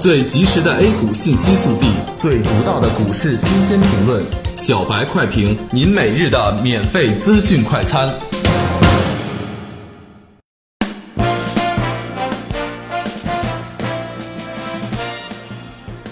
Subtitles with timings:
[0.00, 4.24] 最及时的 A 股信息速递，最独到的股市新鲜评论，
[4.56, 8.10] 小白快评，您每日的免费资讯快餐。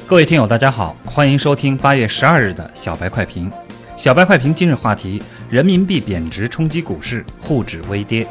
[0.06, 3.50] 各位听友，大家好，欢迎收听八月十二日的小白快评。
[3.96, 8.26] 小白快评今日话题：人民币贬值冲击股市，沪指微跌。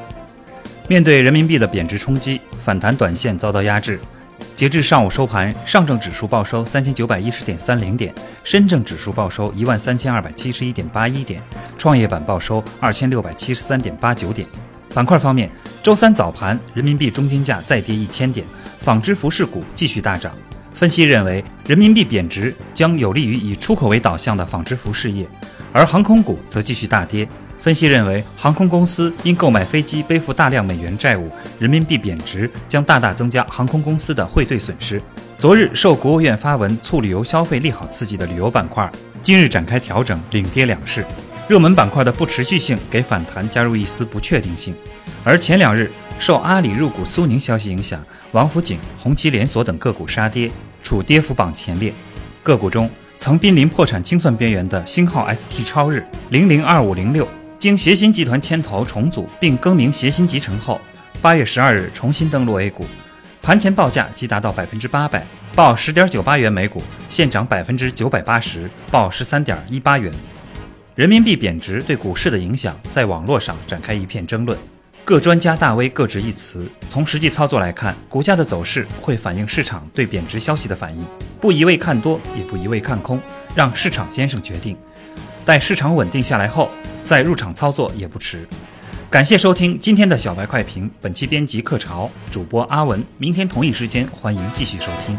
[0.87, 3.99] 面对人民币的贬值冲击，反弹短线遭到压制。
[4.55, 8.13] 截至上午收盘，上证指数报收三千九百一十点三零点，
[8.43, 11.41] 深证指数报收一万三千二百七十一点八一点，
[11.77, 14.47] 创业板报收二千六百七十三点八九点。
[14.93, 15.49] 板块方面，
[15.83, 18.45] 周三早盘人民币中间价再跌一千点，
[18.79, 20.31] 纺织服饰股继续大涨。
[20.73, 25.27] 分析认为，人民币贬值将有利于以出口为导向的纺织服饰业，
[25.71, 27.27] 而航空股则继续大跌。
[27.59, 31.29] 分析认为，航空公司因购买飞机背负大量美元债务，
[31.59, 35.01] 人民币贬值将大大增加航空公司的汇兑损失。
[35.37, 38.89] 昨日受国务院发文促旅游消费利好刺激的旅游板块，
[39.21, 41.05] 今日展开调整，领跌两市。
[41.47, 44.73] 热门板块的不持续性给反弹加入一丝不确定性。
[45.23, 50.51] 而前两日受阿里入股苏宁消息影响，王府井、红旗连锁等个股杀跌。
[50.83, 51.91] 处跌幅榜前列，
[52.41, 57.27] 个股中曾濒临破产清算边缘的星号 ST 超日零零二五零六，
[57.59, 60.79] 经协鑫集团牵头重组并更名协鑫集成后，
[61.23, 62.85] 八月十二日重新登陆 A 股，
[63.41, 70.13] 盘前报价即达到百分之八百，报十点九八元每股，现涨百分之九百八十，报十三点一八元。
[70.93, 74.55] 人民币贬值对股市的影响，在网络上展开一片争论。
[75.03, 76.69] 各专家大 V 各执一词。
[76.87, 81.03] 从实际操作来看，股价的走势会反映市场对贬值消息的反应，
[81.41, 83.19] 不一味看多，也不一味看空，
[83.55, 84.77] 让市场先生决定。
[85.43, 86.69] 待市场稳定下来后，
[87.07, 88.45] 再入场操作也不迟。
[89.09, 93.01] 感谢收听今天的小白快评，本期编辑客潮，主播阿文。
[93.17, 95.17] 明天同一时间，欢迎继续收听。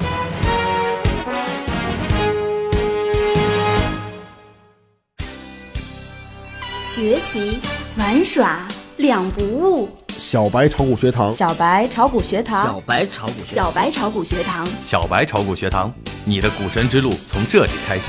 [6.83, 7.59] 学习
[7.97, 8.69] 玩耍。
[8.99, 9.89] 两不误，
[10.19, 15.95] 小白炒股学堂，小白炒股学堂，小白炒股学，小白炒股学堂，小白炒股学堂，
[16.25, 18.07] 你的股神之路从这里开始。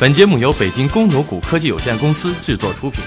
[0.00, 3.02] 本节目由北京公牛谷科技有限公司制作出品。